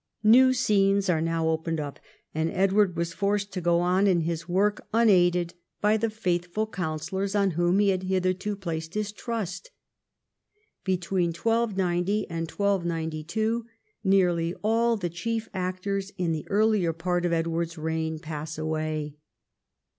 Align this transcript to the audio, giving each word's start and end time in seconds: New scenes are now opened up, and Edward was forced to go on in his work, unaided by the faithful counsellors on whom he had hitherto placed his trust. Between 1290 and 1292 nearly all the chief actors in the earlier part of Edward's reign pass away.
New 0.23 0.51
scenes 0.51 1.11
are 1.11 1.21
now 1.21 1.47
opened 1.47 1.79
up, 1.79 1.99
and 2.33 2.49
Edward 2.49 2.97
was 2.97 3.13
forced 3.13 3.53
to 3.53 3.61
go 3.61 3.81
on 3.81 4.07
in 4.07 4.21
his 4.21 4.49
work, 4.49 4.87
unaided 4.91 5.53
by 5.79 5.95
the 5.95 6.09
faithful 6.09 6.65
counsellors 6.65 7.35
on 7.35 7.51
whom 7.51 7.77
he 7.77 7.89
had 7.89 8.01
hitherto 8.01 8.55
placed 8.55 8.95
his 8.95 9.11
trust. 9.11 9.69
Between 10.83 11.27
1290 11.29 12.27
and 12.31 12.49
1292 12.49 13.67
nearly 14.03 14.55
all 14.63 14.97
the 14.97 15.07
chief 15.07 15.47
actors 15.53 16.11
in 16.17 16.31
the 16.31 16.47
earlier 16.49 16.93
part 16.93 17.23
of 17.23 17.31
Edward's 17.31 17.77
reign 17.77 18.17
pass 18.17 18.57
away. 18.57 19.13